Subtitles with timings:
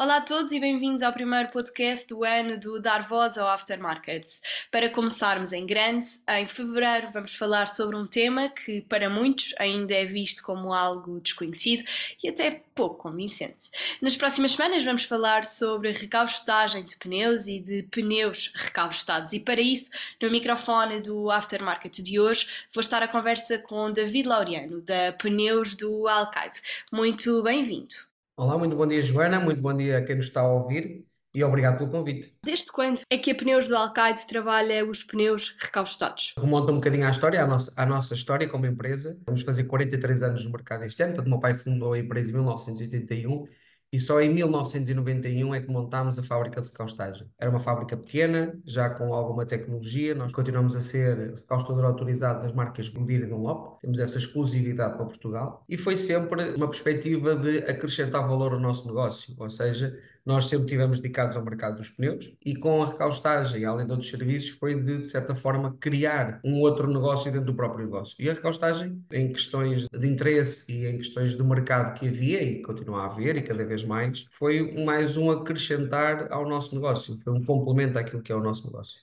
[0.00, 4.30] Olá a todos e bem-vindos ao primeiro podcast do ano do Dar Voz ao Aftermarket.
[4.70, 9.92] Para começarmos em grande, em fevereiro vamos falar sobre um tema que para muitos ainda
[9.92, 11.82] é visto como algo desconhecido
[12.22, 13.72] e até pouco convincente.
[14.00, 19.60] Nas próximas semanas vamos falar sobre recaustagem de pneus e de pneus recaustados e para
[19.60, 19.90] isso,
[20.22, 25.74] no microfone do Aftermarket de hoje, vou estar a conversa com David Laureano, da Pneus
[25.74, 26.60] do Alcaide.
[26.92, 28.07] Muito bem-vindo.
[28.38, 29.40] Olá, muito bom dia, Joana.
[29.40, 32.32] Muito bom dia a quem nos está a ouvir e obrigado pelo convite.
[32.44, 36.34] Desde quando é que a Pneus do Alcaide trabalha os pneus recaustados?
[36.38, 39.20] Remonta um bocadinho à história, à nossa, à nossa história como empresa.
[39.26, 41.14] Vamos fazer 43 anos no mercado este ano.
[41.14, 43.44] Portanto, o meu pai fundou a empresa em 1981
[43.92, 47.26] e só em 1991 é que montámos a fábrica de recaustagem.
[47.38, 52.52] Era uma fábrica pequena, já com alguma tecnologia, nós continuamos a ser recaustador autorizado das
[52.52, 57.58] marcas Goodyear e Dunlop, temos essa exclusividade para Portugal, e foi sempre uma perspectiva de
[57.58, 59.98] acrescentar valor ao nosso negócio, ou seja,
[60.28, 64.10] nós sempre estivemos dedicados ao mercado dos pneus e com a recaustagem, além de outros
[64.10, 68.14] serviços, foi de, de certa forma criar um outro negócio dentro do próprio negócio.
[68.18, 72.60] E a recaustagem, em questões de interesse e em questões de mercado que havia e
[72.60, 77.32] continua a haver e cada vez mais, foi mais um acrescentar ao nosso negócio, foi
[77.32, 79.00] um complemento àquilo que é o nosso negócio.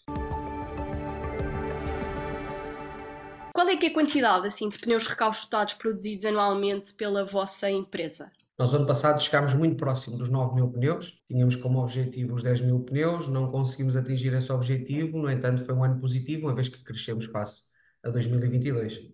[3.51, 8.31] Qual é que é a quantidade assim, de pneus recaustados produzidos anualmente pela vossa empresa?
[8.57, 12.61] Nós, ano passado, chegámos muito próximo dos 9 mil pneus, tínhamos como objetivo os 10
[12.61, 16.69] mil pneus, não conseguimos atingir esse objetivo, no entanto, foi um ano positivo, uma vez
[16.69, 17.63] que crescemos face
[18.01, 19.11] a 2022.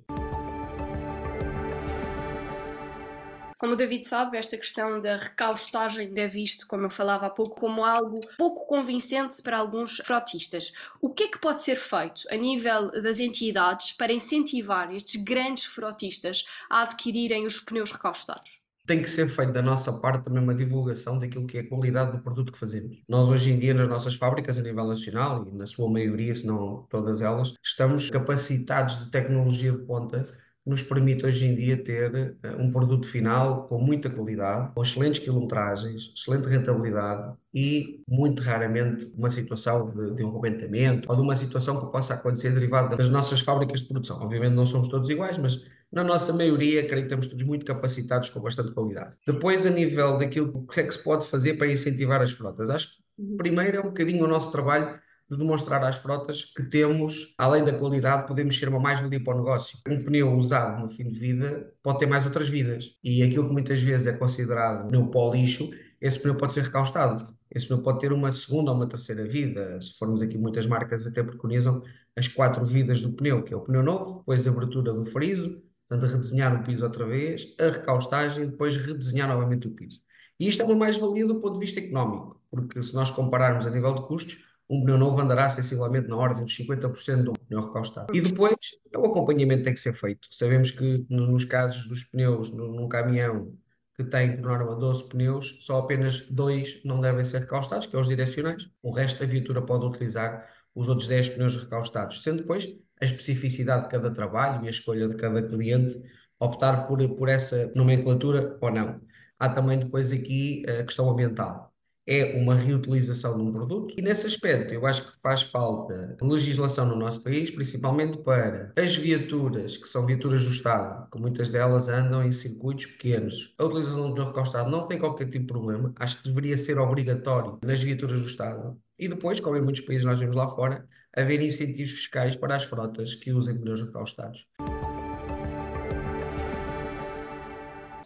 [3.58, 7.60] Como o David sabe, esta questão da recaustagem é visto, como eu falava há pouco,
[7.60, 10.72] como algo pouco convincente para alguns frotistas.
[11.02, 15.66] O que é que pode ser feito a nível das entidades para incentivar estes grandes
[15.66, 18.61] frotistas a adquirirem os pneus recaustados?
[18.86, 22.12] Tem que ser feito da nossa parte também uma divulgação daquilo que é a qualidade
[22.12, 23.02] do produto que fazemos.
[23.08, 26.46] Nós hoje em dia nas nossas fábricas a nível nacional e na sua maioria, se
[26.48, 30.28] não todas elas, estamos capacitados de tecnologia de ponta
[30.64, 34.82] que nos permite hoje em dia ter uh, um produto final com muita qualidade, com
[34.84, 41.22] excelentes quilometragens, excelente rentabilidade e muito raramente uma situação de, de um arrebentamento ou de
[41.22, 44.22] uma situação que possa acontecer derivada das nossas fábricas de produção.
[44.22, 45.60] Obviamente não somos todos iguais, mas
[45.92, 49.14] na nossa maioria, creio que estamos todos muito capacitados com bastante qualidade.
[49.28, 52.88] Depois, a nível daquilo que é que se pode fazer para incentivar as frotas, acho
[52.96, 57.64] que primeiro é um bocadinho o nosso trabalho de demonstrar às frotas que temos, além
[57.64, 59.80] da qualidade, podemos ser uma mais-valia para o negócio.
[59.88, 62.98] Um pneu usado no fim de vida pode ter mais outras vidas.
[63.02, 65.70] E aquilo que muitas vezes é considerado pneu pó lixo,
[66.02, 67.34] esse pneu pode ser recaustado.
[67.50, 69.80] Esse pneu pode ter uma segunda ou uma terceira vida.
[69.82, 71.82] Se formos aqui, muitas marcas até preconizam
[72.14, 75.62] as quatro vidas do pneu, que é o pneu novo, depois a abertura do friso,
[75.92, 80.00] Portanto, redesenhar o piso outra vez, a recaustagem, depois redesenhar novamente o piso.
[80.40, 83.70] E isto é uma mais-valia do ponto de vista económico, porque se nós compararmos a
[83.70, 87.68] nível de custos, um pneu novo andará sensivelmente na ordem dos 50% de um pneu
[87.68, 88.16] recaustado.
[88.16, 88.56] E depois,
[88.96, 90.30] o acompanhamento tem que ser feito.
[90.32, 93.54] Sabemos que nos casos dos pneus num caminhão
[93.94, 98.00] que tem por norma 12 pneus, só apenas dois não devem ser recaustados, que são
[98.00, 98.70] é os direcionais.
[98.82, 102.68] O resto da viatura pode utilizar os outros 10 pneus recaustados, sendo depois
[103.00, 106.02] a especificidade de cada trabalho e a escolha de cada cliente
[106.40, 109.02] optar por, por essa nomenclatura ou não.
[109.38, 111.71] Há também depois aqui a questão ambiental.
[112.14, 116.86] É uma reutilização de um produto e nesse aspecto eu acho que faz falta legislação
[116.86, 121.88] no nosso país, principalmente para as viaturas que são viaturas do Estado, que muitas delas
[121.88, 123.56] andam em circuitos pequenos.
[123.58, 127.58] A utilização do recostado não tem qualquer tipo de problema, acho que deveria ser obrigatório
[127.64, 128.78] nas viaturas do Estado.
[129.00, 130.86] E depois, como em muitos países nós vemos lá fora,
[131.16, 134.46] haver incentivos fiscais para as frotas que usem pneus recaustados.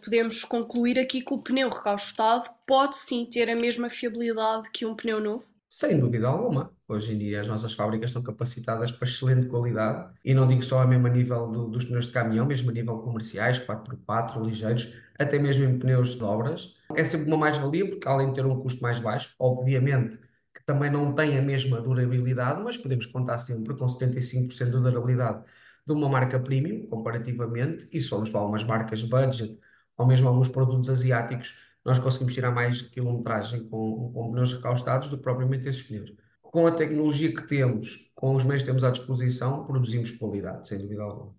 [0.06, 4.94] Podemos concluir aqui que o pneu recaustado pode sim ter a mesma fiabilidade que um
[4.94, 5.42] pneu novo?
[5.68, 6.70] Sem dúvida alguma.
[6.86, 10.80] Hoje em dia as nossas fábricas estão capacitadas para excelente qualidade e não digo só
[10.80, 14.94] a mesmo a nível do, dos pneus de caminhão, mesmo a nível comerciais, 4x4, ligeiros,
[15.18, 16.76] até mesmo em pneus de obras.
[16.94, 20.20] É sempre uma mais-valia porque além de ter um custo mais baixo, obviamente
[20.66, 25.44] também não tem a mesma durabilidade, mas podemos contar sempre com 75% de durabilidade
[25.86, 29.56] de uma marca premium, comparativamente, e se formos para algumas marcas budget,
[29.96, 35.16] ou mesmo alguns produtos asiáticos, nós conseguimos tirar mais quilometragem com, com pneus recaustados do
[35.16, 36.12] que propriamente esses pneus.
[36.42, 40.78] Com a tecnologia que temos, com os meios que temos à disposição, produzimos qualidade, sem
[40.78, 41.34] dúvida alguma.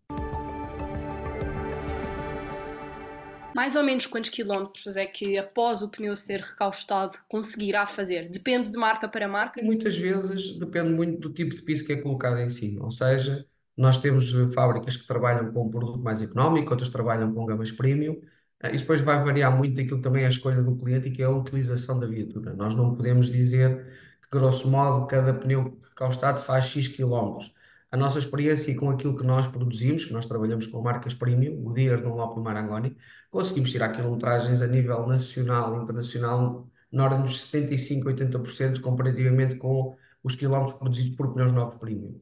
[3.58, 8.30] mais ou menos quantos quilómetros é que após o pneu ser recaustado conseguirá fazer?
[8.30, 9.60] Depende de marca para marca?
[9.64, 13.48] Muitas vezes depende muito do tipo de piso que é colocado em cima, ou seja,
[13.76, 18.22] nós temos fábricas que trabalham com um produto mais económico, outras trabalham com gamas premium,
[18.66, 21.26] isso depois vai variar muito daquilo também é a escolha do cliente e que é
[21.26, 22.54] a utilização da viatura.
[22.54, 23.86] Nós não podemos dizer
[24.22, 27.54] que, grosso modo, cada pneu recalstado faz X quilómetros.
[27.92, 31.72] A nossa experiência com aquilo que nós produzimos, que nós trabalhamos com marcas premium, o
[31.72, 32.98] Deere, Dunlop e Marangoni,
[33.30, 39.96] conseguimos tirar quilometragens a nível nacional e internacional na ordem dos 75, 80% comparativamente com
[40.24, 42.20] os quilómetros produzidos por pneus novos premium.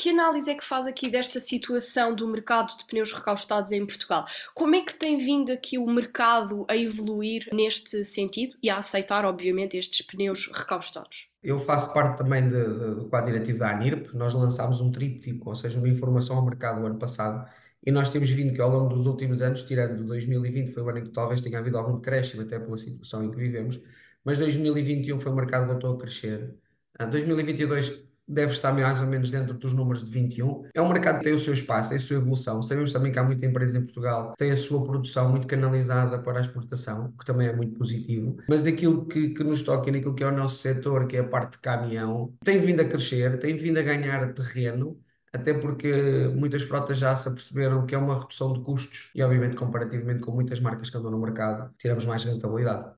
[0.00, 4.24] Que análise é que faz aqui desta situação do mercado de pneus recaustados em Portugal?
[4.54, 9.26] Como é que tem vindo aqui o mercado a evoluir neste sentido e a aceitar,
[9.26, 11.30] obviamente, estes pneus recaustados?
[11.42, 14.14] Eu faço parte também de, de, do quadro diretivo da ANIRP.
[14.14, 17.46] Nós lançámos um tríptico, ou seja, uma informação ao mercado o ano passado,
[17.84, 21.00] e nós temos vindo que ao longo dos últimos anos, tirando 2020, foi o ano
[21.00, 23.78] em que talvez tenha havido algum decréscimo, até pela situação em que vivemos,
[24.24, 26.54] mas 2021 foi o mercado que voltou a crescer.
[26.98, 30.64] 2022 deve estar mais ou menos dentro dos números de 21.
[30.74, 32.62] É um mercado que tem o seu espaço, tem a sua evolução.
[32.62, 36.18] Sabemos também que há muita empresa em Portugal que tem a sua produção muito canalizada
[36.18, 38.36] para a exportação, que também é muito positivo.
[38.48, 41.20] Mas daquilo que, que nos toca e naquilo que é o nosso setor, que é
[41.20, 44.98] a parte de caminhão, tem vindo a crescer, tem vindo a ganhar terreno
[45.32, 49.56] até porque muitas frotas já se aperceberam que é uma redução de custos e, obviamente,
[49.56, 52.94] comparativamente com muitas marcas que andam no mercado, tiramos mais rentabilidade.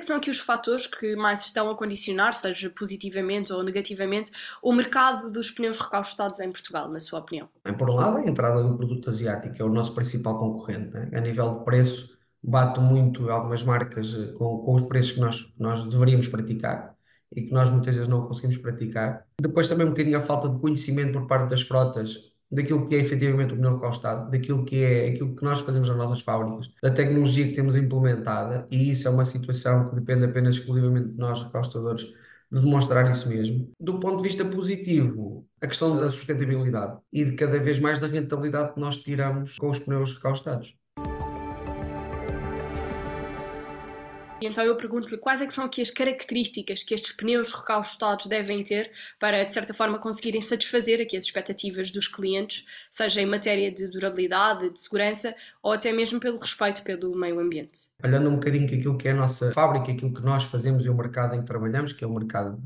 [0.00, 4.32] É que são aqui os fatores que mais estão a condicionar, seja positivamente ou negativamente,
[4.62, 7.48] o mercado dos pneus recaustados em Portugal, na sua opinião?
[7.62, 10.90] Bem, por um lado, a entrada do produto asiático, é o nosso principal concorrente.
[10.92, 11.10] Né?
[11.12, 15.52] A nível de preço, bate muito algumas marcas eh, com, com os preços que nós,
[15.58, 16.94] nós deveríamos praticar
[17.36, 19.26] e que nós muitas vezes não conseguimos praticar.
[19.40, 22.98] Depois também um bocadinho a falta de conhecimento por parte das frotas daquilo que é
[22.98, 26.90] efetivamente o pneu recalstado, daquilo que é aquilo que nós fazemos nas nossas fábricas, da
[26.90, 31.42] tecnologia que temos implementada, e isso é uma situação que depende apenas exclusivamente de nós,
[31.42, 32.02] recalstadores,
[32.50, 33.70] de demonstrar isso mesmo.
[33.78, 38.08] Do ponto de vista positivo, a questão da sustentabilidade e de cada vez mais da
[38.08, 40.79] rentabilidade que nós tiramos com os pneus recalstados.
[44.40, 48.26] E então eu pergunto-lhe quais é que são aqui as características que estes pneus recaustados
[48.26, 53.26] devem ter para, de certa forma, conseguirem satisfazer aqui as expectativas dos clientes, seja em
[53.26, 57.90] matéria de durabilidade, de segurança ou até mesmo pelo respeito pelo meio ambiente.
[58.02, 60.88] Olhando um bocadinho que aquilo que é a nossa fábrica, aquilo que nós fazemos e
[60.88, 62.58] o mercado em que trabalhamos, que é o mercado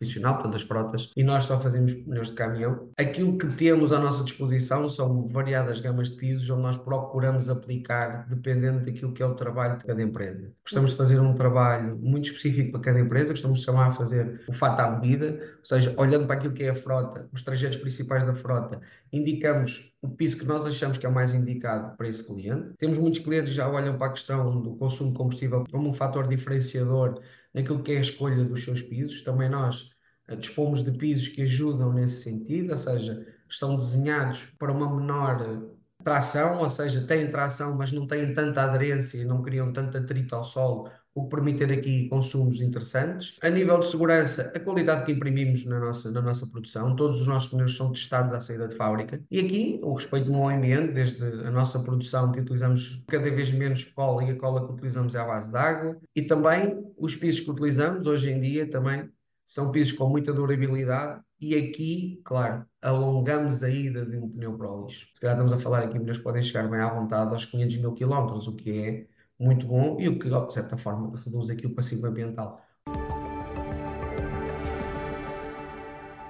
[0.00, 3.98] profissional, portanto as frotas, e nós só fazemos pneus de caminhão, aquilo que temos à
[3.98, 9.26] nossa disposição são variadas gamas de pisos onde nós procuramos aplicar dependendo daquilo que é
[9.26, 10.50] o trabalho de cada empresa.
[10.64, 14.52] Gostamos de fazer um trabalho muito específico para cada empresa, costumamos chamar a fazer o
[14.52, 18.24] fato à medida, ou seja, olhando para aquilo que é a frota, os trajetos principais
[18.26, 18.80] da frota,
[19.12, 22.74] indicamos o piso que nós achamos que é o mais indicado para esse cliente.
[22.78, 25.92] Temos muitos clientes que já olham para a questão do consumo de combustível como um
[25.92, 27.20] fator diferenciador
[27.52, 29.22] naquilo que é a escolha dos seus pisos.
[29.22, 29.90] Também nós
[30.28, 35.70] eh, dispomos de pisos que ajudam nesse sentido, ou seja, estão desenhados para uma menor
[36.02, 40.44] tração, ou seja, têm tração, mas não têm tanta aderência não criam tanto atrito ao
[40.44, 43.36] solo o que permite ter aqui consumos interessantes.
[43.42, 47.26] A nível de segurança, a qualidade que imprimimos na nossa, na nossa produção, todos os
[47.26, 49.20] nossos pneus são testados à saída de fábrica.
[49.30, 53.84] E aqui, o respeito meio ambiente, desde a nossa produção, que utilizamos cada vez menos
[53.84, 57.40] cola e a cola que utilizamos é à base de água, e também os pisos
[57.40, 59.10] que utilizamos hoje em dia também
[59.44, 64.70] são pisos com muita durabilidade e aqui, claro, alongamos a ida de um pneu para
[64.70, 65.08] o lixo.
[65.14, 67.76] Se calhar estamos a falar aqui, pneus que podem chegar bem à vontade aos 500
[67.78, 69.06] mil quilómetros, o que é
[69.40, 72.60] muito bom e o que, de certa forma, reduz aqui o passivo ambiental.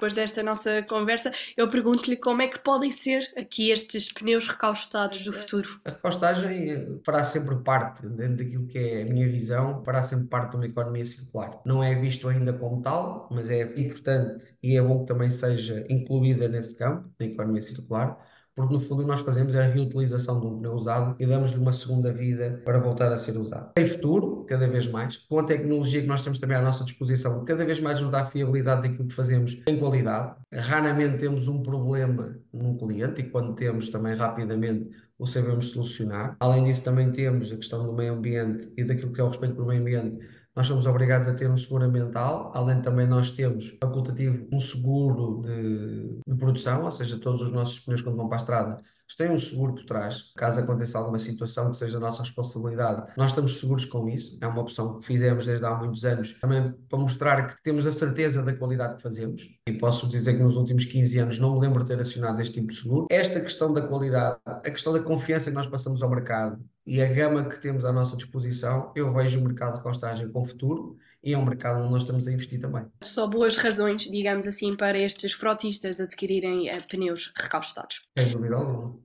[0.00, 5.22] depois desta nossa conversa, eu pergunto-lhe como é que podem ser aqui estes pneus recaustados
[5.22, 5.78] do futuro.
[5.84, 10.26] A recaustagem eh, fará sempre parte, dentro daquilo que é a minha visão, fará sempre
[10.28, 11.60] parte de uma economia circular.
[11.66, 15.84] Não é visto ainda como tal, mas é importante e é bom que também seja
[15.90, 18.18] incluída nesse campo, na economia circular
[18.60, 21.72] porque no fundo nós fazemos é a reutilização de um pneu usado e damos-lhe uma
[21.72, 23.72] segunda vida para voltar a ser usado.
[23.74, 27.44] Tem futuro, cada vez mais, com a tecnologia que nós temos também à nossa disposição,
[27.44, 30.34] cada vez mais nos dá a fiabilidade daquilo que fazemos em qualidade.
[30.52, 36.36] Raramente temos um problema num cliente e quando temos também rapidamente o sabemos solucionar.
[36.40, 39.54] Além disso também temos a questão do meio ambiente e daquilo que é o respeito
[39.54, 40.18] pelo meio ambiente
[40.60, 45.40] nós somos obrigados a ter um seguro ambiental, além também nós temos facultativo um seguro
[45.40, 48.82] de, de produção, ou seja, todos os nossos pneus quando vão para a estrada
[49.16, 53.10] têm um seguro por trás, caso aconteça alguma situação que seja da nossa responsabilidade.
[53.16, 56.72] Nós estamos seguros com isso, é uma opção que fizemos desde há muitos anos, também
[56.88, 59.48] para mostrar que temos a certeza da qualidade que fazemos.
[59.66, 62.54] E posso dizer que nos últimos 15 anos não me lembro de ter acionado este
[62.54, 63.06] tipo de seguro.
[63.10, 66.58] Esta questão da qualidade, a questão da confiança que nós passamos ao mercado,
[66.90, 70.44] e a gama que temos à nossa disposição, eu vejo o mercado de costagem com
[70.44, 72.84] futuro e é um mercado onde nós estamos a investir também.
[73.00, 78.02] Só boas razões, digamos assim, para estes frotistas adquirirem eh, pneus recaustados.
[78.18, 78.98] Sem dúvida alguma.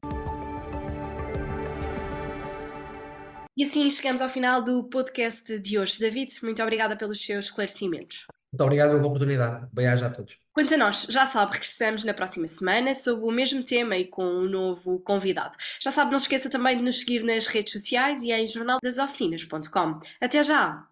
[3.55, 5.99] E assim chegamos ao final do podcast de hoje.
[5.99, 8.25] David, muito obrigada pelos seus esclarecimentos.
[8.55, 9.67] Muito obrigado pela oportunidade.
[9.73, 10.37] Bem-aja a todos.
[10.53, 14.23] Quanto a nós, já sabe, regressamos na próxima semana sob o mesmo tema e com
[14.23, 15.57] um novo convidado.
[15.81, 19.99] Já sabe, não se esqueça também de nos seguir nas redes sociais e em jornaldasoficinas.com.
[20.21, 20.87] Até já!